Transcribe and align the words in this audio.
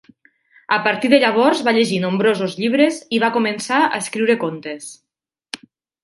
A 0.75 0.77
partir 0.85 1.09
de 1.13 1.17
llavors 1.23 1.59
va 1.67 1.73
llegir 1.75 1.99
nombrosos 2.05 2.55
llibres 2.63 2.97
i 3.17 3.19
va 3.25 3.29
començar 3.35 3.81
a 3.89 3.99
escriure 4.05 4.37
contes. 4.45 4.89